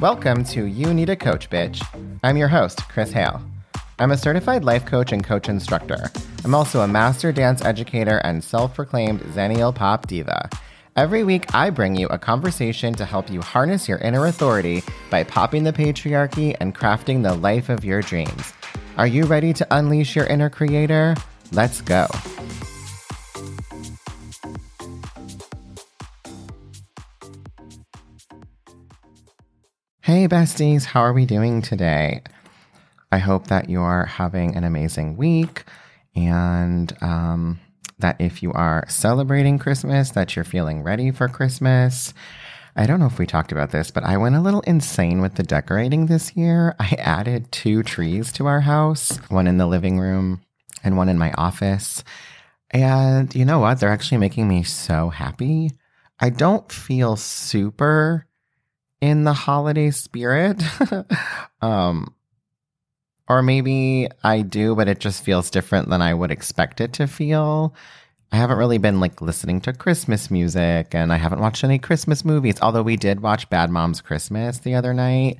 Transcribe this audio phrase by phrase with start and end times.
[0.00, 1.80] Welcome to You Need a Coach, Bitch.
[2.24, 3.40] I'm your host, Chris Hale.
[4.00, 6.10] I'm a certified life coach and coach instructor.
[6.44, 10.50] I'm also a master dance educator and self proclaimed Xennial Pop Diva.
[10.96, 15.22] Every week, I bring you a conversation to help you harness your inner authority by
[15.22, 18.52] popping the patriarchy and crafting the life of your dreams.
[18.96, 21.14] Are you ready to unleash your inner creator?
[21.52, 22.08] Let's go.
[30.04, 32.20] Hey, besties, how are we doing today?
[33.10, 35.64] I hope that you're having an amazing week
[36.14, 37.58] and um,
[38.00, 42.12] that if you are celebrating Christmas, that you're feeling ready for Christmas.
[42.76, 45.36] I don't know if we talked about this, but I went a little insane with
[45.36, 46.76] the decorating this year.
[46.78, 50.42] I added two trees to our house, one in the living room
[50.82, 52.04] and one in my office.
[52.72, 53.80] And you know what?
[53.80, 55.70] They're actually making me so happy.
[56.20, 58.26] I don't feel super
[59.04, 60.62] in the holiday spirit.
[61.60, 62.14] um,
[63.28, 67.06] or maybe I do, but it just feels different than I would expect it to
[67.06, 67.74] feel.
[68.32, 72.24] I haven't really been like listening to Christmas music and I haven't watched any Christmas
[72.24, 75.36] movies, although we did watch Bad Moms Christmas the other night.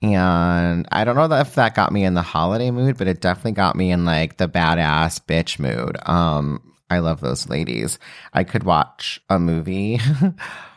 [0.00, 3.52] And I don't know if that got me in the holiday mood, but it definitely
[3.52, 5.98] got me in like the badass bitch mood.
[6.08, 7.98] Um, I love those ladies.
[8.32, 10.00] I could watch a movie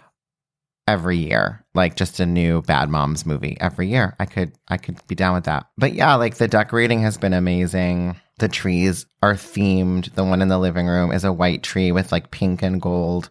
[0.87, 4.15] every year like just a new bad moms movie every year.
[4.19, 5.67] I could i could be down with that.
[5.77, 8.19] But yeah like the decorating has been amazing.
[8.39, 10.13] The trees are themed.
[10.13, 13.29] The one in the living room is a white tree with like pink and gold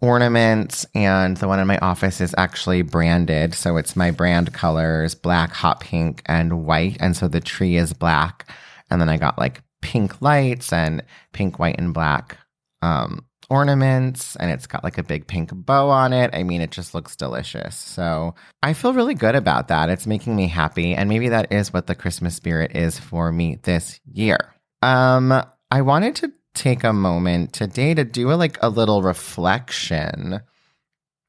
[0.00, 3.54] ornaments and the one in my office is actually branded.
[3.54, 6.96] So it's my brand colors black hot pink and white.
[7.00, 8.48] And so the tree is black
[8.90, 12.38] and then i got like pink lights and pink white and black
[12.82, 16.30] um ornaments and it's got like a big pink bow on it.
[16.34, 17.76] I mean, it just looks delicious.
[17.76, 19.88] So I feel really good about that.
[19.88, 20.94] It's making me happy.
[20.94, 24.38] And maybe that is what the Christmas spirit is for me this year.
[24.82, 30.40] Um, I wanted to take a moment today to do a, like a little reflection.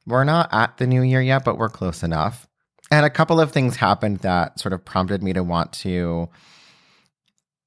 [0.05, 2.47] We're not at the new year yet, but we're close enough.
[2.91, 6.29] And a couple of things happened that sort of prompted me to want to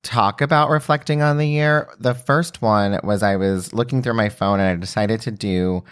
[0.03, 1.89] talk about reflecting on the year.
[1.99, 5.85] The first one was I was looking through my phone and I decided to do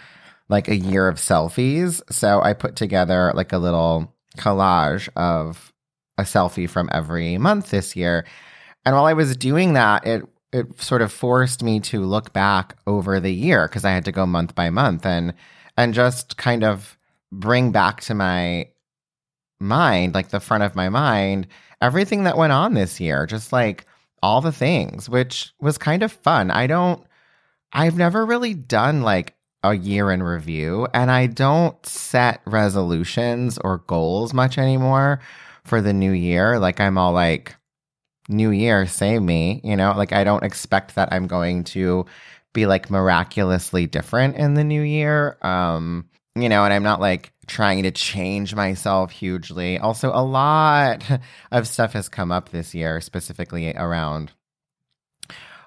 [0.49, 2.01] like a year of selfies.
[2.11, 5.71] So I put together like a little collage of
[6.17, 8.25] a selfie from every month this year.
[8.85, 10.23] And while I was doing that, it
[10.53, 14.11] it sort of forced me to look back over the year because I had to
[14.11, 15.33] go month by month and
[15.77, 16.97] and just kind of
[17.31, 18.67] bring back to my
[19.61, 21.47] mind, like the front of my mind,
[21.81, 23.25] everything that went on this year.
[23.25, 23.85] Just like
[24.23, 26.51] all the things, which was kind of fun.
[26.51, 27.03] I don't,
[27.73, 33.79] I've never really done like a year in review, and I don't set resolutions or
[33.79, 35.19] goals much anymore
[35.63, 36.59] for the new year.
[36.59, 37.55] Like, I'm all like,
[38.29, 42.05] new year, save me, you know, like I don't expect that I'm going to
[42.53, 45.37] be like miraculously different in the new year.
[45.41, 49.77] Um, you know, and I'm not like trying to change myself hugely.
[49.77, 51.03] Also, a lot
[51.51, 54.31] of stuff has come up this year, specifically around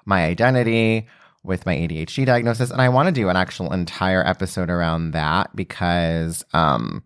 [0.03, 1.07] my identity
[1.43, 2.71] with my ADHD diagnosis.
[2.71, 7.03] And I want to do an actual entire episode around that because um,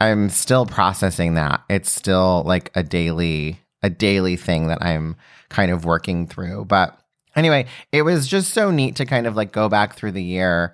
[0.00, 1.62] I'm still processing that.
[1.68, 5.16] It's still like a daily, a daily thing that I'm
[5.50, 6.64] kind of working through.
[6.64, 6.98] But
[7.36, 10.72] anyway, it was just so neat to kind of like go back through the year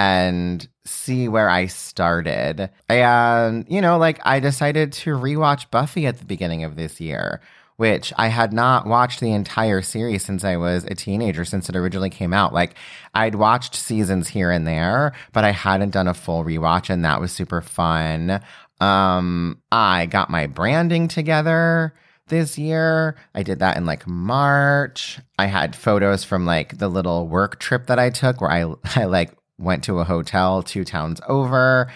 [0.00, 2.70] and see where I started.
[2.88, 7.42] And, you know, like I decided to rewatch Buffy at the beginning of this year,
[7.76, 11.76] which I had not watched the entire series since I was a teenager, since it
[11.76, 12.54] originally came out.
[12.54, 12.76] Like
[13.14, 17.20] I'd watched seasons here and there, but I hadn't done a full rewatch, and that
[17.20, 18.40] was super fun.
[18.80, 21.92] Um, I got my branding together
[22.28, 23.16] this year.
[23.34, 25.20] I did that in like March.
[25.38, 29.04] I had photos from like the little work trip that I took where I I
[29.04, 31.92] like went to a hotel two towns over.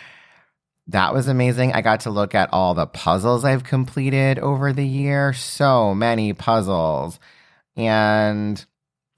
[0.89, 1.73] That was amazing.
[1.73, 5.33] I got to look at all the puzzles I've completed over the year.
[5.33, 7.19] So many puzzles.
[7.75, 8.65] And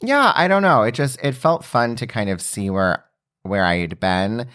[0.00, 0.82] yeah, I don't know.
[0.82, 3.04] It just it felt fun to kind of see where
[3.42, 4.46] where I'd been.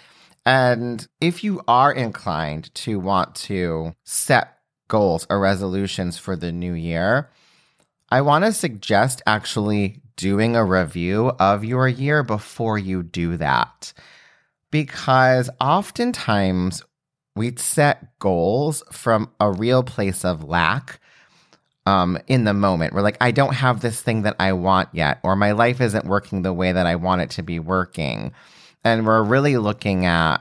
[0.46, 4.58] And if you are inclined to want to set
[4.88, 7.30] goals or resolutions for the new year,
[8.10, 13.94] I want to suggest actually doing a review of your year before you do that.
[14.70, 16.84] Because oftentimes
[17.36, 21.00] we set goals from a real place of lack
[21.86, 22.94] um, in the moment.
[22.94, 26.06] We're like, I don't have this thing that I want yet, or my life isn't
[26.06, 28.32] working the way that I want it to be working.
[28.84, 30.38] And we're really looking at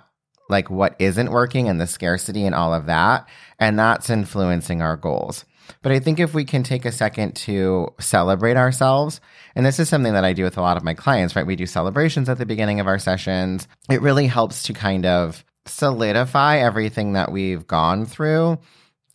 [0.50, 3.28] like what isn't working and the scarcity and all of that.
[3.58, 5.44] And that's influencing our goals.
[5.82, 9.20] But I think if we can take a second to celebrate ourselves,
[9.54, 11.46] and this is something that I do with a lot of my clients, right?
[11.46, 13.68] We do celebrations at the beginning of our sessions.
[13.90, 18.58] It really helps to kind of solidify everything that we've gone through.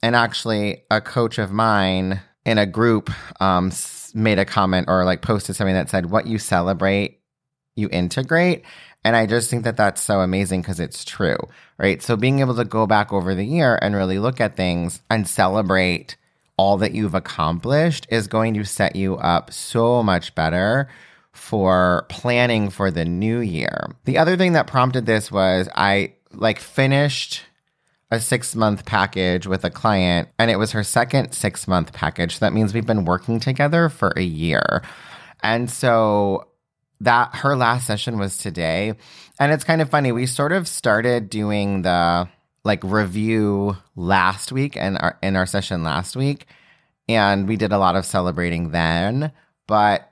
[0.01, 3.09] And actually, a coach of mine in a group
[3.41, 3.71] um,
[4.13, 7.21] made a comment or like posted something that said, What you celebrate,
[7.75, 8.63] you integrate.
[9.05, 11.37] And I just think that that's so amazing because it's true,
[11.77, 12.01] right?
[12.01, 15.27] So being able to go back over the year and really look at things and
[15.27, 16.17] celebrate
[16.57, 20.89] all that you've accomplished is going to set you up so much better
[21.33, 23.91] for planning for the new year.
[24.05, 27.43] The other thing that prompted this was I like finished
[28.09, 32.37] a six month package with a client, and it was her second six month package.
[32.37, 34.81] So that means we've been working together for a year.
[35.43, 36.47] And so
[37.05, 38.93] that her last session was today.
[39.39, 40.11] And it's kind of funny.
[40.11, 42.27] We sort of started doing the
[42.63, 46.47] like review last week and our in our session last week.
[47.07, 49.31] And we did a lot of celebrating then.
[49.67, 50.11] But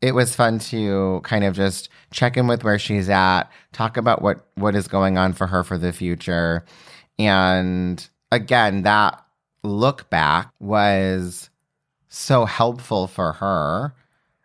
[0.00, 4.20] it was fun to kind of just check in with where she's at, talk about
[4.20, 6.64] what what is going on for her for the future.
[7.18, 9.24] And again, that
[9.62, 11.50] look back was
[12.08, 13.94] so helpful for her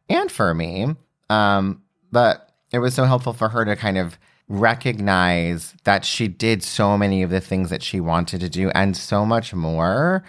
[0.10, 0.96] and for me.
[1.30, 4.18] Um, but it was so helpful for her to kind of
[4.48, 8.98] recognize that she did so many of the things that she wanted to do and
[8.98, 10.24] so much more.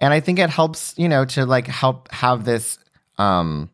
[0.00, 2.78] And I think it helps, you know, to like help have this
[3.18, 3.70] um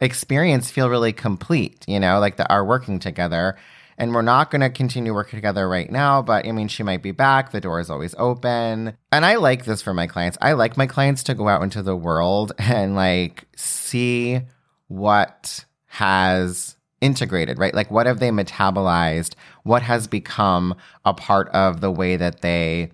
[0.00, 3.56] experience feel really complete, you know, like that are working together.
[3.96, 7.00] And we're not going to continue working together right now, but I mean, she might
[7.02, 7.52] be back.
[7.52, 8.96] The door is always open.
[9.12, 10.36] And I like this for my clients.
[10.42, 14.40] I like my clients to go out into the world and like see
[14.88, 17.72] what has integrated, right?
[17.72, 19.34] Like, what have they metabolized?
[19.62, 20.74] What has become
[21.04, 22.90] a part of the way that they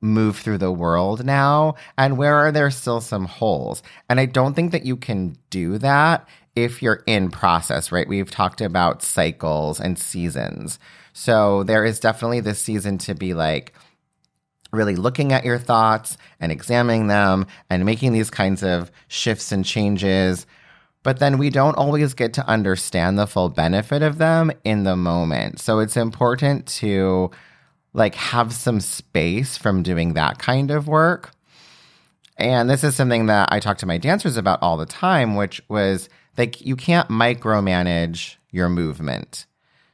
[0.00, 1.74] move through the world now?
[1.98, 3.82] And where are there still some holes?
[4.08, 8.06] And I don't think that you can do that if you're in process, right?
[8.06, 10.78] We've talked about cycles and seasons.
[11.12, 13.74] So there is definitely this season to be like,
[14.70, 19.64] really looking at your thoughts and examining them and making these kinds of shifts and
[19.64, 20.46] changes.
[21.04, 24.96] But then we don't always get to understand the full benefit of them in the
[24.96, 25.60] moment.
[25.60, 27.30] So it's important to
[27.92, 31.30] like have some space from doing that kind of work.
[32.36, 35.62] And this is something that I talk to my dancers about all the time, which
[35.68, 39.46] was like you can't micromanage your movement.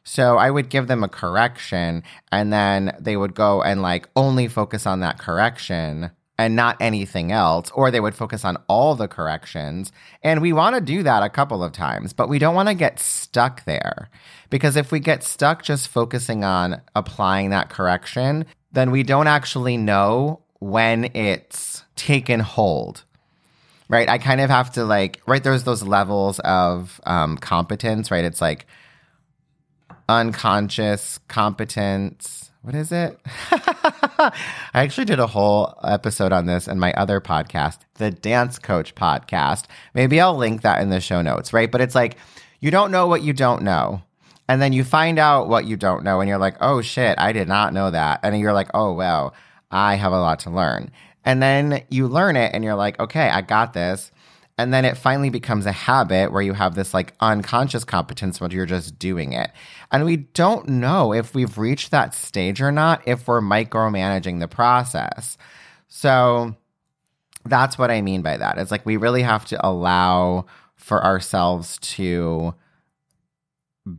[0.05, 4.47] So I would give them a correction and then they would go and like only
[4.47, 9.07] focus on that correction and not anything else, or they would focus on all the
[9.07, 9.93] corrections.
[10.23, 12.75] And we want to do that a couple of times, but we don't want to
[12.75, 14.09] get stuck there.
[14.49, 19.77] Because if we get stuck just focusing on applying that correction, then we don't actually
[19.77, 23.05] know when it's taken hold
[23.91, 24.09] right?
[24.09, 25.43] I kind of have to like, right?
[25.43, 28.25] There's those levels of um, competence, right?
[28.25, 28.67] It's like
[30.09, 32.50] unconscious competence.
[32.63, 33.19] What is it?
[33.51, 34.33] I
[34.75, 39.65] actually did a whole episode on this in my other podcast, the Dance Coach podcast.
[39.95, 41.71] Maybe I'll link that in the show notes, right?
[41.71, 42.19] But it's like,
[42.61, 44.03] you don't know what you don't know.
[44.47, 47.33] And then you find out what you don't know, and you're like, oh shit, I
[47.33, 48.21] did not know that.
[48.23, 49.33] And you're like, oh, wow,
[49.71, 50.91] I have a lot to learn.
[51.25, 54.11] And then you learn it and you're like, okay, I got this.
[54.61, 58.51] And then it finally becomes a habit where you have this like unconscious competence when
[58.51, 59.51] you're just doing it.
[59.91, 64.49] And we don't know if we've reached that stage or not, if we're micromanaging the
[64.49, 65.39] process.
[65.89, 66.55] So
[67.47, 68.59] that's what I mean by that.
[68.59, 70.45] It's like we really have to allow
[70.77, 72.55] for ourselves to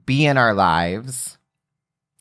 [0.06, 1.40] be in our lives,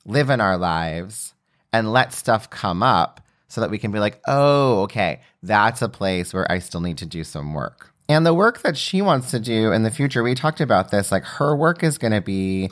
[0.06, 1.34] live in our lives,
[1.74, 5.90] and let stuff come up so that we can be like, oh, okay, that's a
[5.90, 7.89] place where I still need to do some work.
[8.10, 11.12] And the work that she wants to do in the future, we talked about this,
[11.12, 12.68] like her work is going to be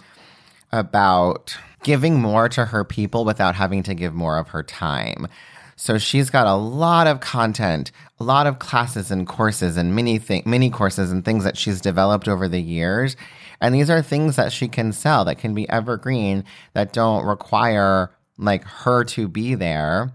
[0.73, 5.29] about giving more to her people without having to give more of her time.
[5.77, 10.19] So she's got a lot of content, a lot of classes and courses and mini
[10.19, 13.15] th- mini courses and things that she's developed over the years.
[13.61, 16.43] And these are things that she can sell that can be evergreen
[16.73, 20.13] that don't require like her to be there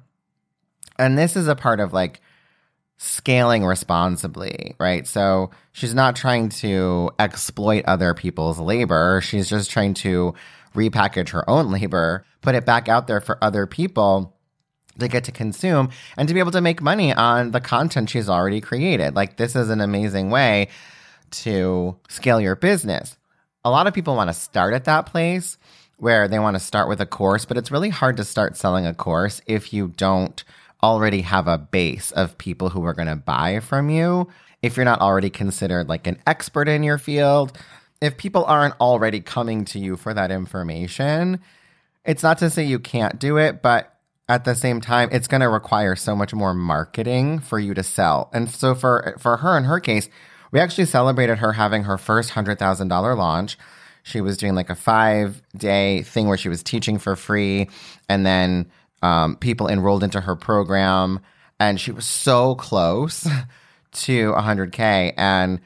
[0.99, 2.21] and this is a part of like
[3.03, 5.05] scaling responsibly, right?
[5.05, 9.19] So she's not trying to exploit other people's labor.
[9.21, 10.33] She's just trying to
[10.73, 14.33] repackage her own labor, put it back out there for other people
[14.99, 18.29] to get to consume and to be able to make money on the content she's
[18.29, 19.15] already created.
[19.15, 20.69] Like, this is an amazing way
[21.31, 23.17] to scale your business.
[23.65, 25.57] A lot of people want to start at that place
[25.97, 28.85] where they want to start with a course, but it's really hard to start selling
[28.85, 30.45] a course if you don't
[30.83, 34.27] already have a base of people who are going to buy from you.
[34.61, 37.57] If you're not already considered like an expert in your field,
[38.01, 41.39] if people aren't already coming to you for that information,
[42.05, 43.95] it's not to say you can't do it, but
[44.29, 47.83] at the same time, it's going to require so much more marketing for you to
[47.83, 48.29] sell.
[48.33, 50.09] And so for for her in her case,
[50.51, 53.57] we actually celebrated her having her first $100,000 launch.
[54.03, 57.69] She was doing like a 5-day thing where she was teaching for free
[58.07, 58.69] and then
[59.03, 61.19] um, people enrolled into her program
[61.59, 63.23] and she was so close
[63.91, 65.59] to 100k and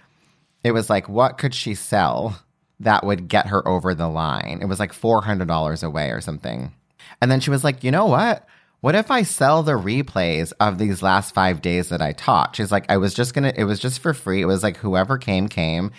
[0.64, 2.38] it was like what could she sell
[2.80, 6.74] that would get her over the line it was like $400 away or something
[7.22, 8.46] and then she was like you know what
[8.82, 12.56] what if I sell the replays of these last five days that I taught?
[12.56, 14.42] She's like, I was just gonna, it was just for free.
[14.42, 15.92] It was like whoever came, came,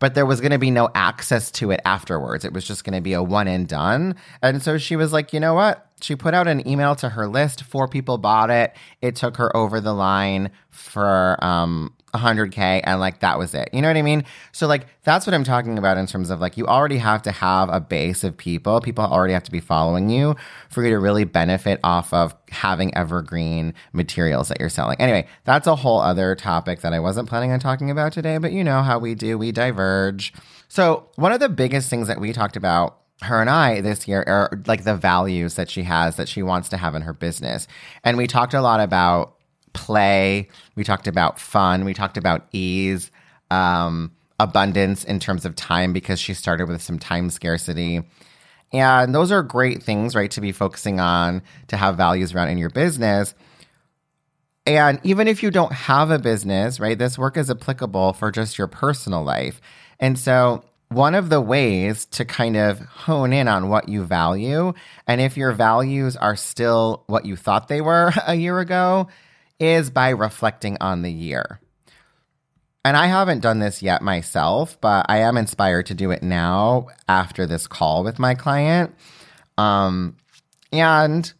[0.00, 2.44] but there was gonna be no access to it afterwards.
[2.44, 4.16] It was just gonna be a one and done.
[4.42, 5.86] And so she was like, you know what?
[6.02, 7.62] She put out an email to her list.
[7.62, 8.74] Four people bought it.
[9.02, 13.70] It took her over the line for um, 100K and like that was it.
[13.72, 14.24] You know what I mean?
[14.52, 17.32] So, like, that's what I'm talking about in terms of like, you already have to
[17.32, 18.80] have a base of people.
[18.80, 20.36] People already have to be following you
[20.68, 25.00] for you to really benefit off of having evergreen materials that you're selling.
[25.00, 28.52] Anyway, that's a whole other topic that I wasn't planning on talking about today, but
[28.52, 30.32] you know how we do, we diverge.
[30.68, 34.24] So, one of the biggest things that we talked about her and I this year
[34.26, 37.68] are like the values that she has that she wants to have in her business.
[38.02, 39.36] And we talked a lot about
[39.72, 40.48] play.
[40.74, 41.84] We talked about fun.
[41.84, 43.10] We talked about ease,
[43.50, 48.02] um, abundance in terms of time because she started with some time scarcity.
[48.72, 52.58] And those are great things, right, to be focusing on, to have values around in
[52.58, 53.34] your business.
[54.66, 58.58] And even if you don't have a business, right, this work is applicable for just
[58.58, 59.60] your personal life.
[59.98, 64.72] And so, one of the ways to kind of hone in on what you value,
[65.06, 69.08] and if your values are still what you thought they were a year ago,
[69.60, 71.60] is by reflecting on the year.
[72.84, 76.88] And I haven't done this yet myself, but I am inspired to do it now
[77.08, 78.94] after this call with my client.
[79.58, 80.16] Um,
[80.72, 81.30] and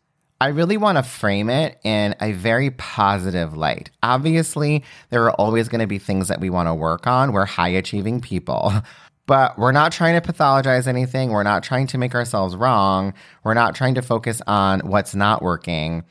[0.43, 3.91] I really want to frame it in a very positive light.
[4.03, 7.33] Obviously, there are always going to be things that we want to work on.
[7.33, 8.73] We're high achieving people,
[9.27, 11.31] but we're not trying to pathologize anything.
[11.31, 13.15] We're not trying to make ourselves wrong.
[13.45, 16.05] We're not trying to focus on what's not working.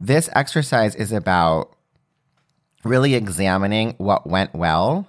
[0.00, 1.74] This exercise is about
[2.84, 5.08] really examining what went well.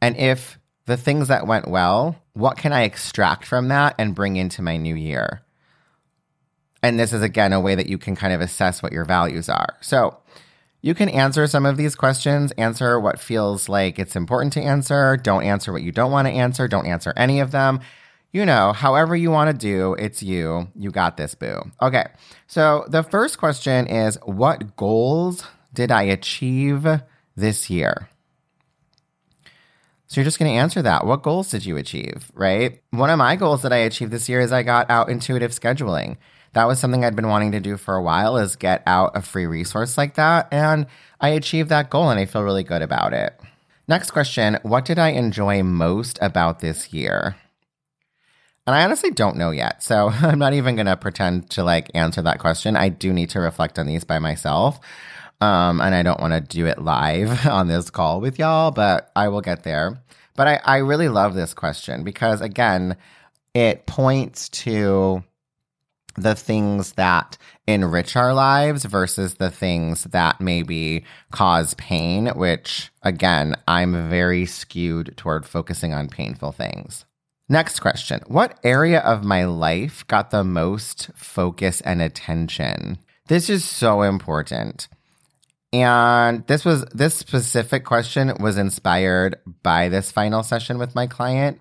[0.00, 4.36] And if the things that went well, what can I extract from that and bring
[4.36, 5.42] into my new year?
[6.82, 9.48] And this is again a way that you can kind of assess what your values
[9.48, 9.76] are.
[9.80, 10.18] So
[10.82, 15.16] you can answer some of these questions, answer what feels like it's important to answer,
[15.16, 17.80] don't answer what you don't want to answer, don't answer any of them
[18.32, 20.68] you know, however you want to do, it's you.
[20.74, 21.70] You got this, boo.
[21.80, 22.06] Okay.
[22.46, 26.86] So the first question is What goals did I achieve
[27.36, 28.08] this year?
[30.06, 31.06] So you're just going to answer that.
[31.06, 32.82] What goals did you achieve, right?
[32.90, 36.18] One of my goals that I achieved this year is I got out intuitive scheduling.
[36.52, 39.22] That was something I'd been wanting to do for a while is get out a
[39.22, 40.86] free resource like that and
[41.18, 43.40] I achieved that goal and I feel really good about it.
[43.88, 47.36] Next question, what did I enjoy most about this year?
[48.66, 49.82] And I honestly don't know yet.
[49.82, 52.76] So I'm not even going to pretend to like answer that question.
[52.76, 54.80] I do need to reflect on these by myself.
[55.40, 59.10] Um, and I don't want to do it live on this call with y'all, but
[59.16, 60.00] I will get there.
[60.36, 62.96] But I, I really love this question because, again,
[63.52, 65.22] it points to
[66.16, 73.56] the things that enrich our lives versus the things that maybe cause pain, which, again,
[73.66, 77.04] I'm very skewed toward focusing on painful things.
[77.52, 82.96] Next question What area of my life got the most focus and attention?
[83.28, 84.88] This is so important.
[85.70, 91.60] And this was this specific question was inspired by this final session with my client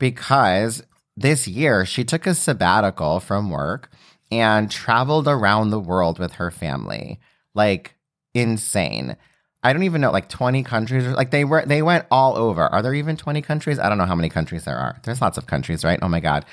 [0.00, 0.82] because
[1.16, 3.92] this year she took a sabbatical from work
[4.32, 7.20] and traveled around the world with her family.
[7.54, 7.94] Like
[8.34, 9.16] insane.
[9.62, 12.62] I don't even know, like 20 countries like they were they went all over.
[12.62, 13.78] Are there even 20 countries?
[13.78, 15.00] I don't know how many countries there are.
[15.04, 15.98] There's lots of countries, right?
[16.02, 16.44] Oh my god.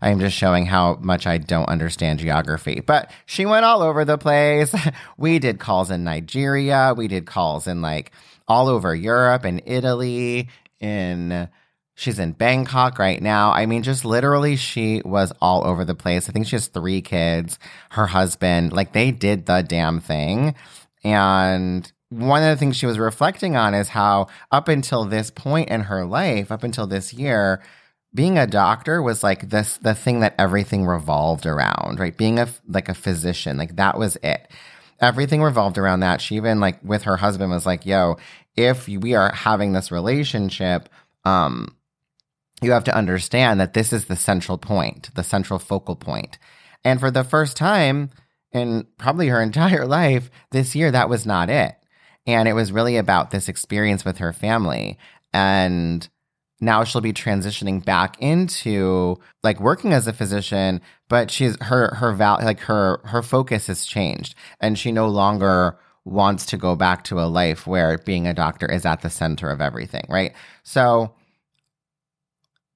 [0.00, 2.80] I am just showing how much I don't understand geography.
[2.80, 4.74] But she went all over the place.
[5.16, 8.12] we did calls in Nigeria, we did calls in like
[8.46, 10.48] all over Europe and Italy
[10.80, 11.48] in
[11.96, 13.52] She's in Bangkok right now.
[13.52, 16.28] I mean, just literally, she was all over the place.
[16.28, 17.58] I think she has three kids,
[17.90, 20.56] her husband, like they did the damn thing.
[21.04, 25.68] And one of the things she was reflecting on is how up until this point
[25.68, 27.62] in her life, up until this year,
[28.14, 32.16] being a doctor was like this the thing that everything revolved around, right?
[32.16, 34.48] Being a like a physician, like that was it.
[35.00, 36.20] Everything revolved around that.
[36.20, 38.16] She even like with her husband was like, "Yo,
[38.56, 40.88] if we are having this relationship,
[41.24, 41.76] um
[42.62, 46.38] you have to understand that this is the central point, the central focal point."
[46.84, 48.10] And for the first time
[48.52, 51.74] in probably her entire life, this year that was not it.
[52.26, 54.98] And it was really about this experience with her family.
[55.32, 56.08] And
[56.60, 62.12] now she'll be transitioning back into like working as a physician but she's her her
[62.12, 64.34] val like her her focus has changed.
[64.60, 68.70] And she no longer wants to go back to a life where being a doctor
[68.70, 70.32] is at the center of everything right?
[70.62, 71.14] So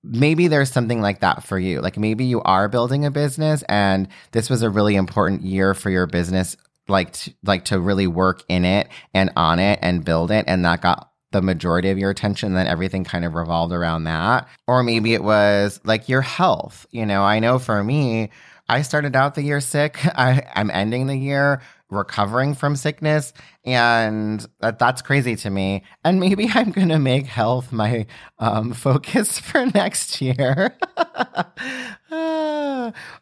[0.03, 1.81] maybe there's something like that for you.
[1.81, 5.91] Like maybe you are building a business and this was a really important year for
[5.91, 6.57] your business
[6.89, 10.65] like to, like to really work in it and on it and build it and
[10.65, 14.49] that got the majority of your attention, then everything kind of revolved around that.
[14.67, 16.87] Or maybe it was like your health.
[16.91, 18.31] You know, I know for me,
[18.69, 19.99] I started out the year sick.
[20.19, 23.33] I, I'm ending the year recovering from sickness.
[23.65, 25.85] And that, that's crazy to me.
[26.05, 28.07] And maybe I'm going to make health my
[28.39, 30.77] um, focus for next year.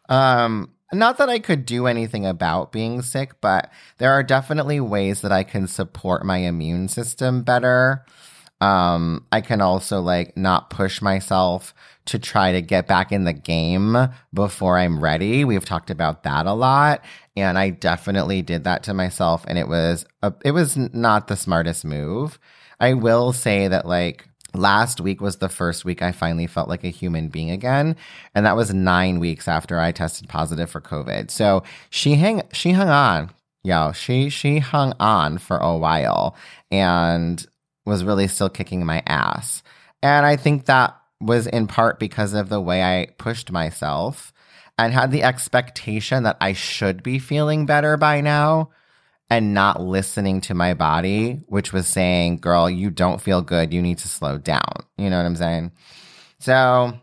[0.09, 5.21] um, not that I could do anything about being sick, but there are definitely ways
[5.23, 8.05] that I can support my immune system better.
[8.61, 11.75] Um, I can also like not push myself
[12.07, 13.97] to try to get back in the game
[14.33, 15.45] before I'm ready.
[15.45, 17.05] We've talked about that a lot,
[17.37, 21.37] and I definitely did that to myself, and it was a, it was not the
[21.37, 22.39] smartest move.
[22.79, 26.85] I will say that like last week was the first week I finally felt like
[26.85, 27.97] a human being again.
[28.35, 31.31] And that was nine weeks after I tested positive for COVID.
[31.31, 33.31] So she hang she hung on.
[33.63, 36.37] Yo, she she hung on for a while
[36.71, 37.47] and
[37.85, 39.63] was really still kicking my ass.
[40.03, 44.33] And I think that was in part because of the way I pushed myself
[44.79, 48.71] and had the expectation that I should be feeling better by now
[49.29, 53.75] and not listening to my body, which was saying, girl, you don't feel good.
[53.75, 54.85] You need to slow down.
[54.97, 55.73] You know what I'm saying?
[56.39, 56.99] So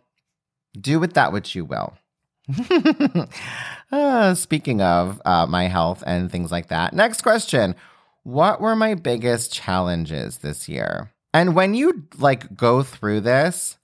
[0.80, 1.98] do with that what you will.
[3.92, 7.76] uh, speaking of uh, my health and things like that, next question
[8.24, 11.12] What were my biggest challenges this year?
[11.34, 13.78] And when you like go through this,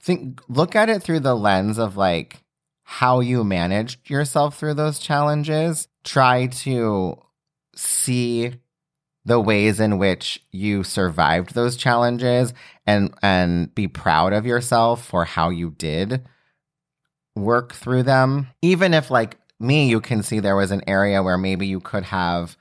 [0.00, 2.42] think look at it through the lens of like
[2.84, 5.88] how you managed yourself through those challenges.
[6.04, 7.18] Try to
[7.74, 8.52] see
[9.24, 12.52] the ways in which you survived those challenges
[12.86, 16.26] and and be proud of yourself for how you did
[17.36, 18.48] work through them.
[18.62, 22.02] Even if like me you can see there was an area where maybe you could
[22.04, 22.56] have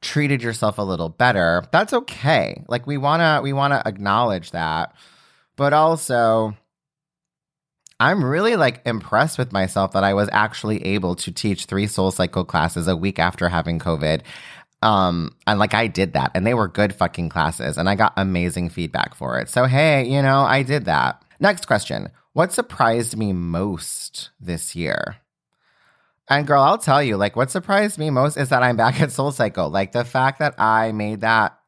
[0.00, 2.62] treated yourself a little better that's okay.
[2.68, 4.94] Like we want to we want to acknowledge that.
[5.56, 6.54] But also
[7.98, 12.10] I'm really like impressed with myself that I was actually able to teach three soul
[12.10, 14.20] cycle classes a week after having COVID.
[14.82, 18.12] Um, and like I did that and they were good fucking classes and I got
[18.16, 19.48] amazing feedback for it.
[19.48, 21.22] So, hey, you know, I did that.
[21.40, 22.10] Next question.
[22.34, 25.16] What surprised me most this year?
[26.28, 29.12] And girl, I'll tell you, like what surprised me most is that I'm back at
[29.12, 29.70] Soul Cycle.
[29.70, 31.58] Like the fact that I made that,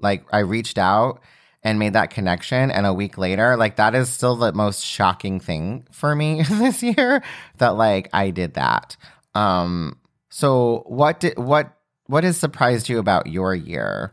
[0.00, 1.20] like I reached out
[1.66, 5.40] and made that connection and a week later like that is still the most shocking
[5.40, 7.24] thing for me this year
[7.58, 8.96] that like I did that.
[9.34, 9.98] Um
[10.30, 11.76] so what did what
[12.06, 14.12] what has surprised you about your year?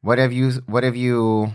[0.00, 1.52] What have you what have you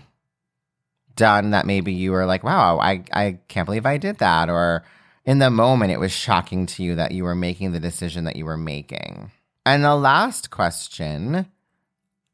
[1.17, 4.85] done that maybe you were like, wow, I I can't believe I did that or
[5.25, 8.37] in the moment it was shocking to you that you were making the decision that
[8.37, 9.29] you were making.
[9.65, 11.47] And the last question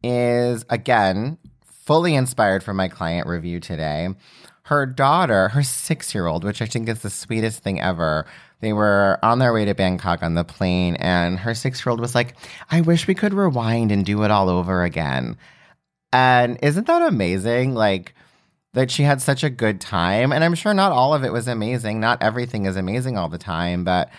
[0.04, 1.40] is again
[1.86, 4.10] fully inspired from my client review today.
[4.64, 8.26] Her daughter, her six year old, which I think is the sweetest thing ever,
[8.60, 12.00] they were on their way to Bangkok on the plane, and her six year old
[12.00, 12.36] was like,
[12.70, 15.38] I wish we could rewind and do it all over again.
[16.14, 17.74] And isn't that amazing?
[17.74, 18.14] Like,
[18.74, 20.32] that she had such a good time.
[20.32, 22.00] And I'm sure not all of it was amazing.
[22.00, 24.10] Not everything is amazing all the time, but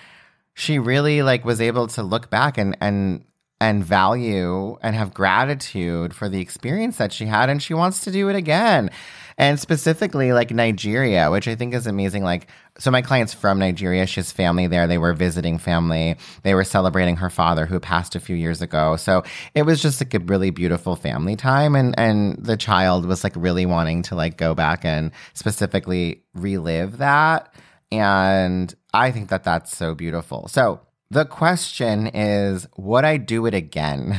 [0.55, 3.25] she really like was able to look back and and
[3.63, 8.11] and value and have gratitude for the experience that she had and she wants to
[8.11, 8.91] do it again.
[9.39, 12.25] And specifically like nigeria which i think is amazing.
[12.25, 12.49] Like
[12.79, 14.05] so my client's from nigeria.
[14.07, 14.89] She has family there.
[14.89, 16.17] They were visiting family.
[16.43, 18.97] They were celebrating her father who passed a few years ago.
[18.97, 19.23] So
[19.55, 23.35] it was just like a really beautiful family time and and the child was like
[23.37, 27.55] really wanting to like go back and specifically relive that.
[27.93, 30.49] And i think that that's so beautiful.
[30.49, 30.81] So
[31.13, 34.19] the question is, would I do it again?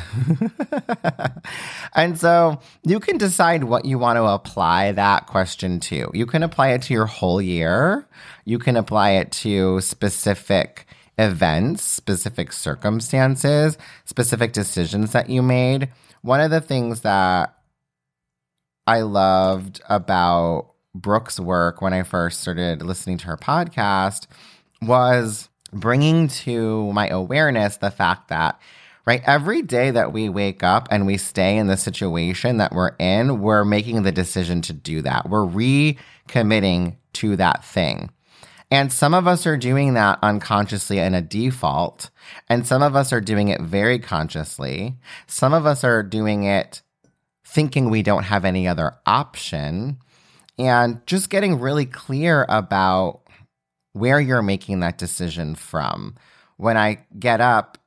[1.95, 6.12] and so you can decide what you want to apply that question to.
[6.13, 8.08] You can apply it to your whole year.
[8.45, 10.86] You can apply it to specific
[11.17, 13.75] events, specific circumstances,
[14.06, 15.89] specific decisions that you made.
[16.21, 17.58] One of the things that
[18.86, 24.27] I loved about Brooke's work when I first started listening to her podcast
[24.79, 28.59] was bringing to my awareness the fact that
[29.05, 32.95] right every day that we wake up and we stay in the situation that we're
[32.99, 35.29] in we're making the decision to do that.
[35.29, 38.12] We're recommitting to that thing.
[38.71, 42.09] And some of us are doing that unconsciously in a default
[42.49, 44.95] and some of us are doing it very consciously.
[45.27, 46.81] Some of us are doing it
[47.45, 49.99] thinking we don't have any other option.
[50.57, 53.21] And just getting really clear about
[53.93, 56.15] where you're making that decision from.
[56.58, 57.77] When I get up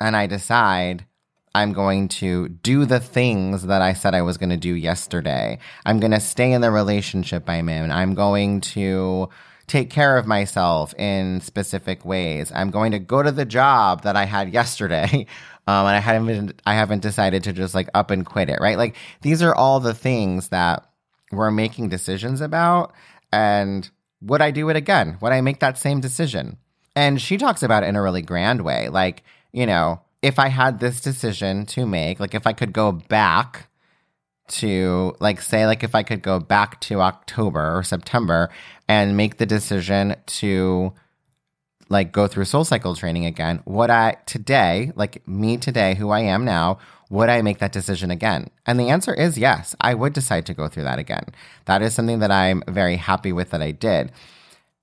[0.00, 1.06] and I decide
[1.54, 5.58] I'm going to do the things that I said I was going to do yesterday,
[5.86, 9.28] I'm going to stay in the relationship I'm in, I'm going to
[9.66, 12.52] take care of myself in specific ways.
[12.54, 15.26] I'm going to go to the job that I had yesterday.
[15.66, 18.76] Um, and I haven't, I haven't decided to just like up and quit it, right?
[18.76, 20.86] Like these are all the things that
[21.32, 22.92] we're making decisions about.
[23.32, 23.88] And
[24.24, 25.18] would I do it again?
[25.20, 26.56] Would I make that same decision?
[26.96, 28.88] And she talks about it in a really grand way.
[28.88, 32.92] Like, you know, if I had this decision to make, like if I could go
[32.92, 33.68] back
[34.46, 38.50] to, like, say, like if I could go back to October or September
[38.88, 40.92] and make the decision to,
[41.88, 46.20] like, go through soul cycle training again, would I today, like me today, who I
[46.20, 46.78] am now,
[47.10, 48.48] would I make that decision again?
[48.66, 51.26] And the answer is yes, I would decide to go through that again.
[51.66, 54.12] That is something that I'm very happy with that I did.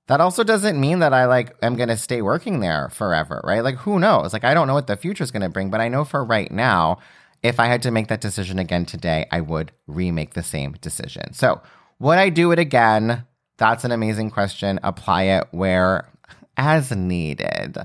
[0.08, 3.62] That also doesn't mean that I like am going to stay working there forever, right?
[3.62, 4.32] Like who knows?
[4.32, 6.24] Like I don't know what the future is going to bring, but I know for
[6.24, 6.98] right now,
[7.42, 11.32] if I had to make that decision again today, I would remake the same decision.
[11.32, 11.60] So,
[11.98, 13.24] would I do it again?
[13.58, 14.78] That's an amazing question.
[14.82, 16.08] Apply it where
[16.56, 17.78] as needed.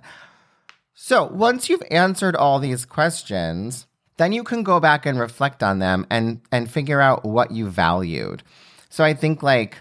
[0.93, 3.86] So, once you've answered all these questions,
[4.17, 7.69] then you can go back and reflect on them and and figure out what you
[7.69, 8.43] valued.
[8.89, 9.77] So I think like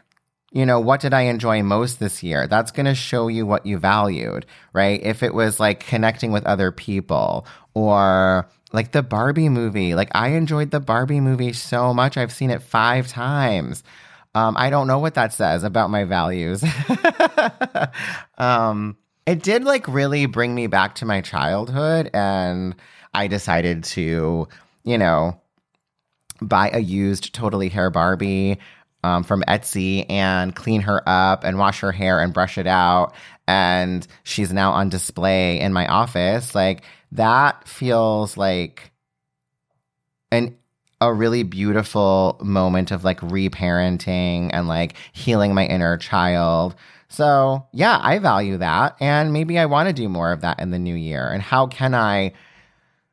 [0.52, 2.46] you know, what did I enjoy most this year?
[2.46, 5.02] That's going to show you what you valued, right?
[5.02, 10.28] If it was like connecting with other people or like the Barbie movie, like I
[10.28, 12.16] enjoyed the Barbie movie so much.
[12.16, 13.82] I've seen it five times.
[14.34, 16.64] Um, I don't know what that says about my values.
[18.38, 18.96] um,
[19.26, 22.74] it did like really bring me back to my childhood and
[23.14, 24.48] I decided to,
[24.84, 25.40] you know,
[26.40, 28.58] buy a used totally hair Barbie
[29.02, 33.14] um, from Etsy and clean her up and wash her hair and brush it out.
[33.46, 36.54] And she's now on display in my office.
[36.54, 38.90] Like that feels like
[40.32, 40.56] an
[41.00, 46.74] a really beautiful moment of like reparenting and like healing my inner child.
[47.08, 48.96] So, yeah, I value that.
[48.98, 51.28] And maybe I want to do more of that in the new year.
[51.28, 52.32] And how can I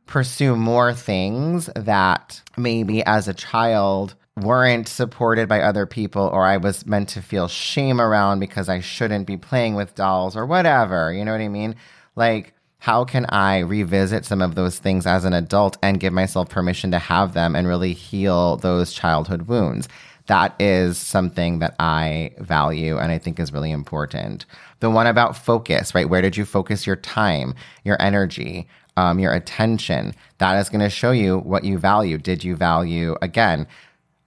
[0.05, 6.57] pursue more things that maybe as a child weren't supported by other people or I
[6.57, 11.13] was meant to feel shame around because I shouldn't be playing with dolls or whatever.
[11.13, 11.75] You know what I mean?
[12.15, 16.49] Like, how can I revisit some of those things as an adult and give myself
[16.49, 19.87] permission to have them and really heal those childhood wounds?
[20.27, 24.45] That is something that I value and I think is really important.
[24.79, 26.09] The one about focus, right?
[26.09, 28.67] Where did you focus your time, your energy?
[28.97, 30.13] Um, your attention.
[30.37, 32.17] That is going to show you what you value.
[32.17, 33.67] Did you value, again,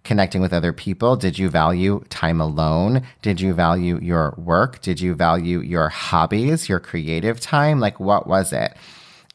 [0.04, 1.16] connecting with other people?
[1.16, 3.02] Did you value time alone?
[3.22, 4.80] Did you value your work?
[4.80, 7.80] Did you value your hobbies, your creative time?
[7.80, 8.74] Like, what was it?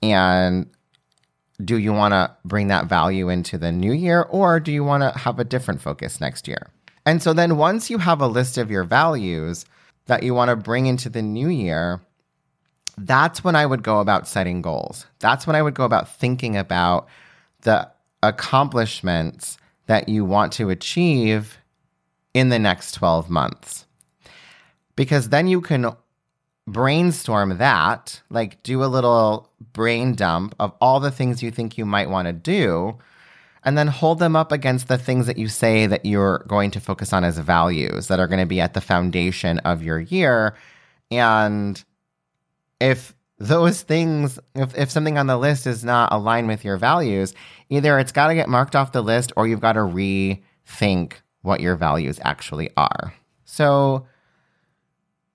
[0.01, 0.69] And
[1.63, 5.03] do you want to bring that value into the new year or do you want
[5.03, 6.69] to have a different focus next year?
[7.05, 9.65] And so then once you have a list of your values
[10.05, 12.01] that you want to bring into the new year,
[12.97, 15.05] that's when I would go about setting goals.
[15.19, 17.07] That's when I would go about thinking about
[17.61, 17.89] the
[18.23, 21.57] accomplishments that you want to achieve
[22.33, 23.85] in the next 12 months.
[24.95, 25.91] Because then you can
[26.67, 31.85] brainstorm that, like do a little brain dump of all the things you think you
[31.85, 32.97] might want to do,
[33.63, 36.79] and then hold them up against the things that you say that you're going to
[36.79, 40.55] focus on as values that are going to be at the foundation of your year.
[41.09, 41.83] And
[42.81, 47.33] if those things, if, if something on the list is not aligned with your values,
[47.69, 51.61] either it's got to get marked off the list or you've got to rethink what
[51.61, 53.13] your values actually are.
[53.45, 54.05] So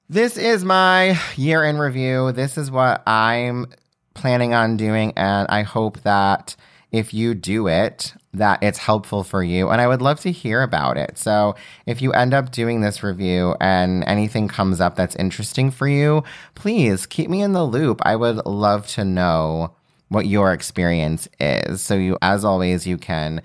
[0.08, 2.30] This is my year in review.
[2.30, 3.66] This is what I'm
[4.14, 5.12] planning on doing.
[5.16, 6.54] And I hope that
[6.92, 9.70] if you do it, that it's helpful for you.
[9.70, 11.18] And I would love to hear about it.
[11.18, 11.54] So
[11.86, 16.22] if you end up doing this review and anything comes up that's interesting for you,
[16.54, 18.00] please keep me in the loop.
[18.04, 19.74] I would love to know
[20.08, 21.80] what your experience is.
[21.80, 23.42] So you, as always, you can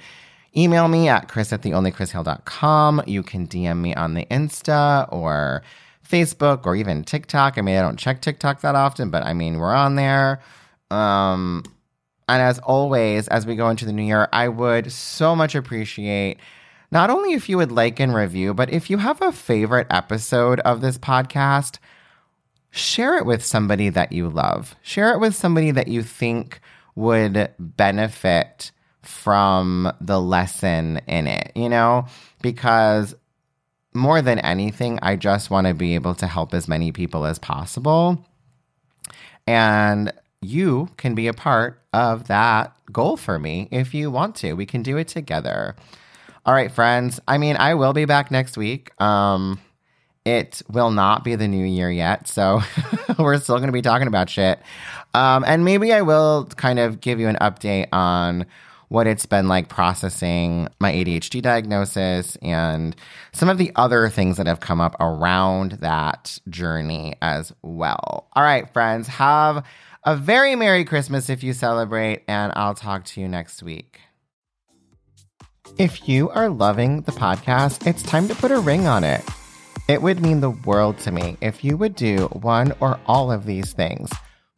[0.56, 3.04] email me at chris at theonlychrishale.com.
[3.08, 5.64] You can DM me on the Insta or
[6.08, 7.58] Facebook or even TikTok.
[7.58, 10.42] I mean, I don't check TikTok that often, but I mean, we're on there.
[10.92, 11.64] Um,
[12.28, 16.38] and as always, as we go into the new year, I would so much appreciate
[16.92, 20.60] not only if you would like and review, but if you have a favorite episode
[20.62, 21.78] of this podcast,
[22.70, 24.76] share it with somebody that you love.
[24.82, 26.60] Share it with somebody that you think
[26.96, 32.06] would benefit from the lesson in it, you know?
[32.42, 33.16] Because
[33.94, 37.40] more than anything, I just want to be able to help as many people as
[37.40, 38.26] possible.
[39.48, 44.54] And you can be a part of that goal for me if you want to.
[44.54, 45.76] We can do it together.
[46.46, 47.20] All right, friends.
[47.28, 49.00] I mean, I will be back next week.
[49.02, 49.60] Um,
[50.26, 52.62] it will not be the new year yet, so
[53.20, 54.60] we're still going to be talking about shit.
[55.14, 58.46] Um, and maybe I will kind of give you an update on
[58.92, 62.94] what it's been like processing my ADHD diagnosis and
[63.32, 68.28] some of the other things that have come up around that journey as well.
[68.34, 69.66] All right, friends, have
[70.04, 74.02] a very Merry Christmas if you celebrate, and I'll talk to you next week.
[75.78, 79.24] If you are loving the podcast, it's time to put a ring on it.
[79.88, 83.46] It would mean the world to me if you would do one or all of
[83.46, 84.12] these things.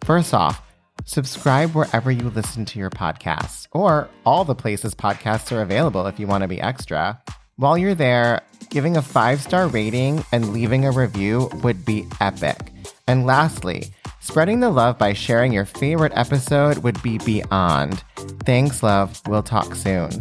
[0.04, 0.72] First off,
[1.05, 6.19] Subscribe wherever you listen to your podcasts, or all the places podcasts are available if
[6.19, 7.21] you want to be extra.
[7.57, 12.71] While you're there, giving a five star rating and leaving a review would be epic.
[13.07, 18.01] And lastly, spreading the love by sharing your favorite episode would be beyond.
[18.45, 19.21] Thanks, love.
[19.27, 20.11] We'll talk soon.